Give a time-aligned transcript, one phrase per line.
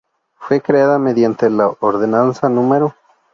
[0.33, 2.95] Fue creada mediante la Ordenanza No.